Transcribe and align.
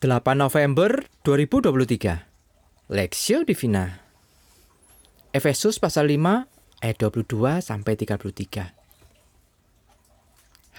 8 0.00 0.32
November 0.32 1.04
2023 1.28 2.88
Lexio 2.88 3.44
Divina 3.44 4.00
Efesus 5.28 5.76
pasal 5.76 6.08
5 6.08 6.48
ayat 6.80 6.96
22 6.96 7.60
sampai 7.60 8.00
33 8.00 8.80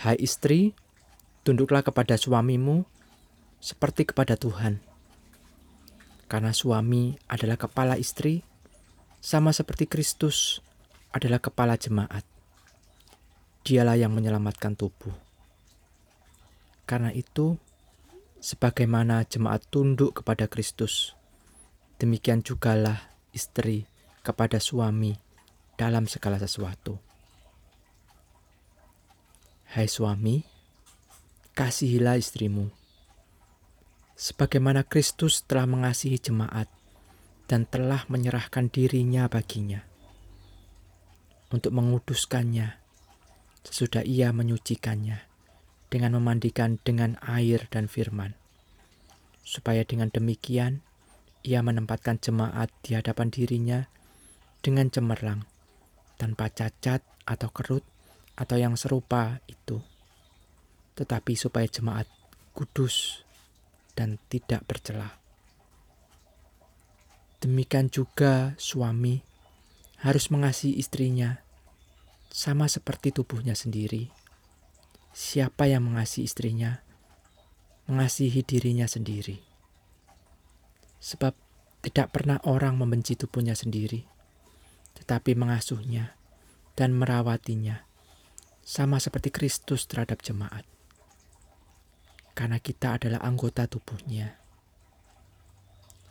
Hai 0.02 0.18
istri, 0.18 0.74
tunduklah 1.46 1.86
kepada 1.86 2.18
suamimu 2.18 2.82
seperti 3.62 4.10
kepada 4.10 4.34
Tuhan. 4.34 4.82
Karena 6.26 6.50
suami 6.50 7.14
adalah 7.30 7.62
kepala 7.62 8.02
istri, 8.02 8.42
sama 9.22 9.54
seperti 9.54 9.86
Kristus 9.86 10.66
adalah 11.14 11.38
kepala 11.38 11.78
jemaat. 11.78 12.26
Dialah 13.70 14.02
yang 14.02 14.18
menyelamatkan 14.18 14.74
tubuh. 14.74 15.14
Karena 16.90 17.14
itu, 17.14 17.62
sebagaimana 18.42 19.22
jemaat 19.30 19.70
tunduk 19.70 20.20
kepada 20.20 20.50
Kristus, 20.50 21.14
demikian 22.02 22.42
jugalah 22.42 23.14
istri 23.32 23.86
kepada 24.26 24.58
suami 24.58 25.14
dalam 25.78 26.10
segala 26.10 26.42
sesuatu. 26.42 26.98
Hai 29.72 29.88
suami, 29.88 30.44
kasihilah 31.54 32.18
istrimu, 32.18 32.68
sebagaimana 34.18 34.84
Kristus 34.84 35.46
telah 35.46 35.70
mengasihi 35.70 36.20
jemaat 36.20 36.68
dan 37.46 37.70
telah 37.70 38.04
menyerahkan 38.10 38.68
dirinya 38.68 39.32
baginya 39.32 39.86
untuk 41.54 41.72
menguduskannya 41.72 42.80
sesudah 43.64 44.02
ia 44.04 44.34
menyucikannya 44.34 45.31
dengan 45.92 46.16
memandikan 46.16 46.80
dengan 46.80 47.20
air 47.20 47.68
dan 47.68 47.92
firman. 47.92 48.40
Supaya 49.44 49.84
dengan 49.84 50.08
demikian 50.08 50.80
ia 51.44 51.60
menempatkan 51.60 52.24
jemaat 52.24 52.72
di 52.80 52.96
hadapan 52.96 53.28
dirinya 53.28 53.80
dengan 54.64 54.88
cemerlang, 54.88 55.44
tanpa 56.16 56.48
cacat 56.48 57.04
atau 57.28 57.50
kerut 57.52 57.84
atau 58.40 58.56
yang 58.56 58.80
serupa 58.80 59.44
itu. 59.52 59.84
Tetapi 60.96 61.34
supaya 61.36 61.68
jemaat 61.68 62.08
kudus 62.56 63.28
dan 63.98 64.16
tidak 64.32 64.64
bercelah. 64.64 65.20
Demikian 67.42 67.90
juga 67.90 68.54
suami 68.62 69.18
harus 70.06 70.30
mengasihi 70.30 70.78
istrinya 70.78 71.42
sama 72.30 72.70
seperti 72.70 73.10
tubuhnya 73.10 73.58
sendiri. 73.58 74.21
Siapa 75.12 75.68
yang 75.68 75.92
mengasihi 75.92 76.24
istrinya, 76.24 76.80
mengasihi 77.92 78.48
dirinya 78.48 78.88
sendiri. 78.88 79.44
Sebab 81.04 81.36
tidak 81.84 82.16
pernah 82.16 82.40
orang 82.48 82.80
membenci 82.80 83.20
tubuhnya 83.20 83.52
sendiri, 83.52 84.08
tetapi 84.96 85.36
mengasuhnya 85.36 86.16
dan 86.80 86.96
merawatinya, 86.96 87.84
sama 88.64 89.04
seperti 89.04 89.36
Kristus 89.36 89.84
terhadap 89.84 90.24
jemaat. 90.24 90.64
Karena 92.32 92.64
kita 92.64 92.96
adalah 92.96 93.20
anggota 93.20 93.68
tubuhnya. 93.68 94.40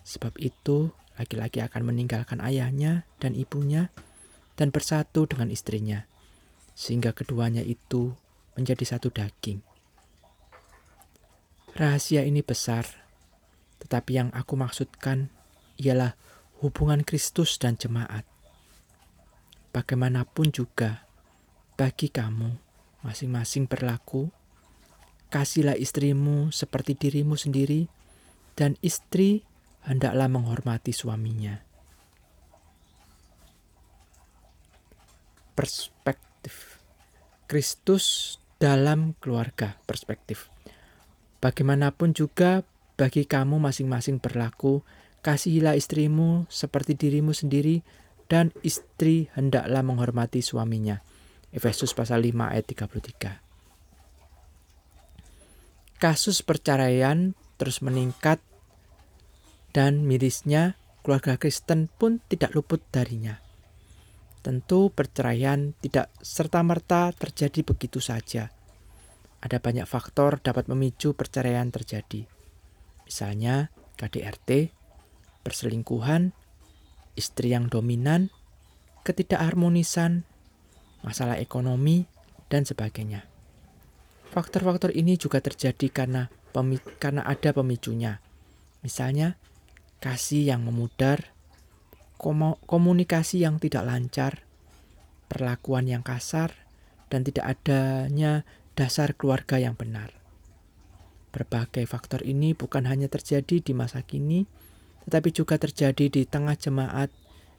Sebab 0.05 0.37
itu, 0.45 0.93
laki-laki 1.17 1.65
akan 1.65 1.89
meninggalkan 1.89 2.45
ayahnya 2.45 3.09
dan 3.17 3.33
ibunya 3.33 3.89
dan 4.61 4.69
bersatu 4.69 5.25
dengan 5.25 5.49
istrinya, 5.49 6.05
sehingga 6.77 7.17
keduanya 7.17 7.65
itu 7.65 8.13
menjadi 8.55 8.85
satu 8.97 9.13
daging. 9.13 9.63
Rahasia 11.77 12.27
ini 12.27 12.43
besar, 12.43 12.83
tetapi 13.79 14.19
yang 14.19 14.29
aku 14.35 14.59
maksudkan 14.59 15.31
ialah 15.79 16.19
hubungan 16.61 17.07
Kristus 17.07 17.57
dan 17.57 17.79
jemaat. 17.79 18.27
Bagaimanapun 19.71 20.51
juga, 20.51 21.07
bagi 21.79 22.11
kamu 22.11 22.59
masing-masing 23.07 23.71
berlaku, 23.71 24.29
kasihlah 25.31 25.79
istrimu 25.79 26.51
seperti 26.51 26.99
dirimu 26.99 27.39
sendiri, 27.39 27.87
dan 28.59 28.75
istri 28.83 29.47
hendaklah 29.87 30.27
menghormati 30.27 30.91
suaminya. 30.91 31.63
Perspektif 35.55 36.80
Kristus 37.51 38.39
dalam 38.63 39.19
keluarga 39.19 39.75
perspektif. 39.83 40.55
Bagaimanapun 41.43 42.15
juga 42.15 42.63
bagi 42.95 43.27
kamu 43.27 43.59
masing-masing 43.59 44.23
berlaku, 44.23 44.87
kasihilah 45.27 45.75
istrimu 45.75 46.47
seperti 46.47 46.95
dirimu 46.95 47.35
sendiri 47.35 47.83
dan 48.31 48.55
istri 48.63 49.27
hendaklah 49.35 49.83
menghormati 49.83 50.47
suaminya. 50.47 51.03
Efesus 51.51 51.91
pasal 51.91 52.23
5 52.23 52.55
ayat 52.55 52.63
33. 52.71 53.43
Kasus 55.99 56.47
perceraian 56.47 57.35
terus 57.59 57.83
meningkat 57.83 58.39
dan 59.75 60.07
mirisnya 60.07 60.79
keluarga 61.03 61.35
Kristen 61.35 61.91
pun 61.91 62.23
tidak 62.31 62.55
luput 62.55 62.79
darinya. 62.95 63.43
Tentu 64.41 64.89
perceraian 64.89 65.77
tidak 65.85 66.09
serta-merta 66.25 67.13
terjadi 67.13 67.61
begitu 67.61 68.01
saja. 68.01 68.49
Ada 69.41 69.61
banyak 69.61 69.85
faktor 69.85 70.41
dapat 70.41 70.69
memicu 70.69 71.13
perceraian 71.13 71.69
terjadi. 71.69 72.25
Misalnya 73.05 73.69
KDRT, 74.01 74.73
perselingkuhan, 75.45 76.33
istri 77.17 77.53
yang 77.53 77.69
dominan, 77.69 78.33
ketidakharmonisan, 79.05 80.25
masalah 81.05 81.37
ekonomi, 81.37 82.09
dan 82.51 82.65
sebagainya. 82.67 83.25
Faktor-faktor 84.31 84.93
ini 84.93 85.17
juga 85.17 85.43
terjadi 85.43 85.89
karena 85.89 86.29
karena 86.99 87.23
ada 87.23 87.55
pemicunya. 87.55 88.19
Misalnya, 88.83 89.39
kasih 90.03 90.51
yang 90.55 90.67
memudar, 90.67 91.31
komunikasi 92.69 93.41
yang 93.41 93.57
tidak 93.57 93.89
lancar, 93.89 94.45
perlakuan 95.33 95.89
yang 95.89 96.05
kasar, 96.05 96.53
dan 97.09 97.25
tidak 97.25 97.59
adanya 97.59 98.45
dasar 98.77 99.17
keluarga 99.17 99.57
yang 99.57 99.73
benar. 99.75 100.13
Berbagai 101.33 101.89
faktor 101.89 102.21
ini 102.29 102.53
bukan 102.53 102.85
hanya 102.85 103.09
terjadi 103.09 103.65
di 103.65 103.73
masa 103.73 104.05
kini, 104.05 104.45
tetapi 105.09 105.33
juga 105.33 105.57
terjadi 105.57 106.13
di 106.13 106.23
tengah 106.29 106.55
jemaat 106.55 107.09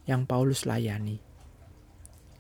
yang 0.06 0.30
Paulus 0.30 0.70
layani. 0.70 1.18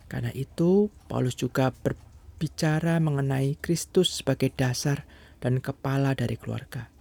Karena 0.05 0.29
itu, 0.35 0.91
Paulus 1.07 1.39
juga 1.39 1.71
berbicara 1.71 2.99
mengenai 2.99 3.55
Kristus 3.57 4.21
sebagai 4.21 4.51
dasar 4.51 5.07
dan 5.39 5.63
kepala 5.63 6.13
dari 6.13 6.35
keluarga. 6.35 6.91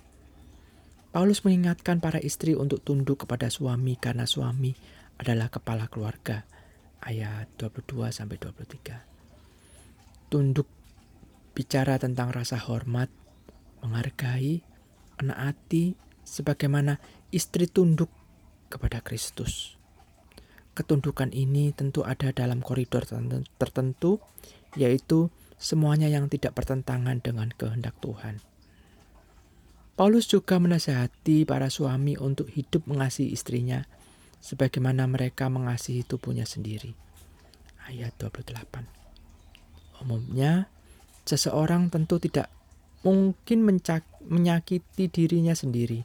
Paulus 1.10 1.42
mengingatkan 1.42 1.98
para 1.98 2.22
istri 2.22 2.54
untuk 2.54 2.86
tunduk 2.86 3.26
kepada 3.26 3.50
suami 3.50 3.98
karena 3.98 4.30
suami 4.30 4.99
adalah 5.20 5.52
kepala 5.52 5.84
keluarga. 5.92 6.48
Ayat 7.04 7.52
22 7.60 8.08
sampai 8.08 8.40
23. 8.40 10.32
Tunduk 10.32 10.68
bicara 11.52 12.00
tentang 12.00 12.32
rasa 12.32 12.56
hormat, 12.56 13.12
menghargai, 13.84 14.64
menaati 15.20 15.92
sebagaimana 16.24 16.96
istri 17.28 17.68
tunduk 17.68 18.08
kepada 18.72 19.04
Kristus. 19.04 19.76
Ketundukan 20.72 21.36
ini 21.36 21.76
tentu 21.76 22.00
ada 22.00 22.32
dalam 22.32 22.64
koridor 22.64 23.04
tertentu, 23.60 24.24
yaitu 24.78 25.28
semuanya 25.60 26.08
yang 26.08 26.32
tidak 26.32 26.56
bertentangan 26.56 27.20
dengan 27.20 27.52
kehendak 27.52 27.92
Tuhan. 28.00 28.40
Paulus 30.00 30.24
juga 30.32 30.56
menasihati 30.56 31.44
para 31.44 31.68
suami 31.68 32.16
untuk 32.16 32.48
hidup 32.48 32.88
mengasihi 32.88 33.36
istrinya 33.36 33.84
sebagaimana 34.40 35.04
mereka 35.06 35.52
mengasihi 35.52 36.02
tubuhnya 36.04 36.48
sendiri. 36.48 36.96
Ayat 37.86 38.16
28. 38.16 38.88
Umumnya, 40.00 40.72
seseorang 41.28 41.92
tentu 41.92 42.16
tidak 42.16 42.48
mungkin 43.04 43.64
menyakiti 44.26 45.08
dirinya 45.08 45.52
sendiri, 45.52 46.04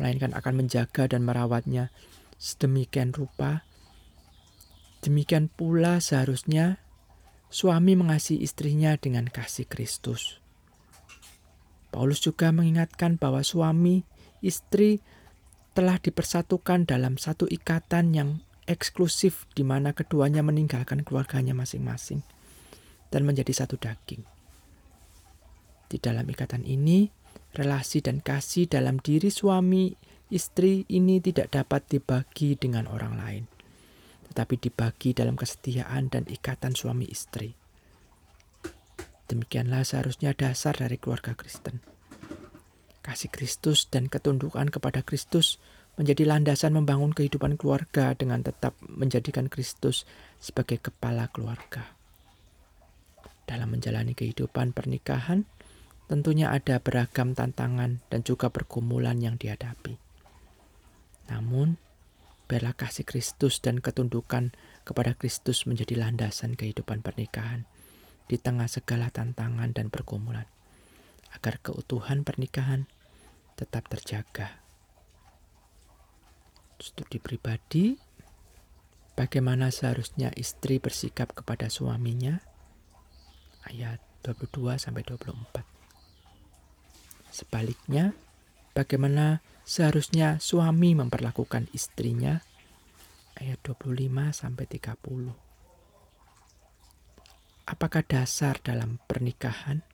melainkan 0.00 0.32
akan 0.32 0.64
menjaga 0.64 1.08
dan 1.08 1.24
merawatnya 1.24 1.92
sedemikian 2.40 3.12
rupa. 3.12 3.64
Demikian 5.04 5.46
pula 5.52 6.02
seharusnya 6.02 6.82
suami 7.48 7.96
mengasihi 7.96 8.42
istrinya 8.42 8.96
dengan 8.98 9.28
kasih 9.28 9.64
Kristus. 9.68 10.40
Paulus 11.88 12.20
juga 12.20 12.52
mengingatkan 12.52 13.16
bahwa 13.16 13.40
suami, 13.40 14.04
istri, 14.44 15.00
telah 15.78 16.02
dipersatukan 16.02 16.90
dalam 16.90 17.22
satu 17.22 17.46
ikatan 17.46 18.10
yang 18.10 18.42
eksklusif 18.66 19.46
di 19.54 19.62
mana 19.62 19.94
keduanya 19.94 20.42
meninggalkan 20.42 21.06
keluarganya 21.06 21.54
masing-masing 21.54 22.26
dan 23.14 23.22
menjadi 23.22 23.62
satu 23.62 23.78
daging. 23.78 24.26
Di 25.86 26.02
dalam 26.02 26.26
ikatan 26.26 26.66
ini, 26.66 27.06
relasi 27.54 28.02
dan 28.02 28.18
kasih 28.18 28.66
dalam 28.66 28.98
diri 28.98 29.30
suami 29.30 29.94
istri 30.34 30.82
ini 30.90 31.22
tidak 31.22 31.54
dapat 31.54 31.86
dibagi 31.86 32.58
dengan 32.58 32.90
orang 32.90 33.14
lain, 33.14 33.44
tetapi 34.34 34.58
dibagi 34.58 35.14
dalam 35.14 35.38
kesetiaan 35.38 36.10
dan 36.10 36.26
ikatan 36.26 36.74
suami 36.74 37.06
istri. 37.06 37.54
Demikianlah 39.30 39.86
seharusnya 39.86 40.34
dasar 40.34 40.74
dari 40.74 40.98
keluarga 40.98 41.38
Kristen. 41.38 41.97
Kasih 43.04 43.30
Kristus 43.30 43.86
dan 43.88 44.10
ketundukan 44.10 44.68
kepada 44.68 45.00
Kristus 45.06 45.62
menjadi 45.98 46.30
landasan 46.30 46.78
membangun 46.78 47.10
kehidupan 47.10 47.58
keluarga 47.58 48.14
dengan 48.14 48.46
tetap 48.46 48.78
menjadikan 48.86 49.50
Kristus 49.50 50.06
sebagai 50.38 50.78
kepala 50.78 51.26
keluarga. 51.34 51.98
Dalam 53.48 53.74
menjalani 53.74 54.14
kehidupan 54.14 54.76
pernikahan, 54.76 55.42
tentunya 56.06 56.54
ada 56.54 56.78
beragam 56.78 57.34
tantangan 57.34 57.98
dan 58.08 58.20
juga 58.22 58.48
pergumulan 58.48 59.18
yang 59.18 59.34
dihadapi. 59.34 59.98
Namun, 61.28 61.76
biarlah 62.48 62.72
kasih 62.72 63.04
Kristus 63.04 63.60
dan 63.60 63.82
ketundukan 63.82 64.56
kepada 64.88 65.12
Kristus 65.12 65.68
menjadi 65.68 66.00
landasan 66.00 66.56
kehidupan 66.56 67.04
pernikahan 67.04 67.68
di 68.28 68.40
tengah 68.40 68.68
segala 68.68 69.12
tantangan 69.12 69.76
dan 69.76 69.92
pergumulan, 69.92 70.48
agar 71.34 71.60
keutuhan 71.60 72.24
pernikahan 72.24 72.88
tetap 73.58 73.90
terjaga. 73.90 74.62
Studi 76.78 77.18
pribadi, 77.18 77.98
bagaimana 79.18 79.74
seharusnya 79.74 80.30
istri 80.38 80.78
bersikap 80.78 81.34
kepada 81.34 81.66
suaminya? 81.66 82.38
Ayat 83.66 83.98
22 84.22 84.78
sampai 84.78 85.02
24. 85.02 85.66
Sebaliknya, 87.34 88.14
bagaimana 88.72 89.42
seharusnya 89.66 90.38
suami 90.38 90.94
memperlakukan 90.94 91.66
istrinya? 91.74 92.40
Ayat 93.38 93.58
25 93.62 94.34
sampai 94.34 94.66
30. 94.66 95.48
Apakah 97.68 98.00
dasar 98.00 98.56
dalam 98.64 98.96
pernikahan? 99.04 99.84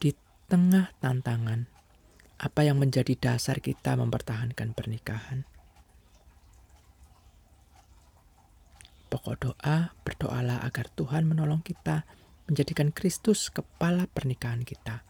Di 0.00 0.16
tengah 0.46 0.94
tantangan, 1.02 1.66
apa 2.38 2.60
yang 2.62 2.78
menjadi 2.78 3.18
dasar 3.18 3.58
kita 3.58 3.98
mempertahankan 3.98 4.78
pernikahan? 4.78 5.42
Pokok 9.10 9.36
doa, 9.42 9.90
berdoalah 10.06 10.62
agar 10.62 10.86
Tuhan 10.94 11.26
menolong 11.26 11.66
kita 11.66 12.06
menjadikan 12.46 12.94
Kristus 12.94 13.50
kepala 13.50 14.06
pernikahan 14.06 14.62
kita. 14.62 15.02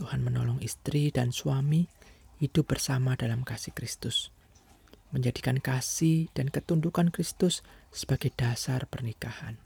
Tuhan 0.00 0.24
menolong 0.24 0.64
istri 0.64 1.12
dan 1.12 1.36
suami 1.36 1.84
hidup 2.40 2.72
bersama 2.72 3.20
dalam 3.20 3.44
kasih 3.44 3.76
Kristus, 3.76 4.32
menjadikan 5.12 5.60
kasih 5.60 6.32
dan 6.32 6.48
ketundukan 6.48 7.12
Kristus 7.12 7.60
sebagai 7.92 8.32
dasar 8.32 8.88
pernikahan. 8.88 9.60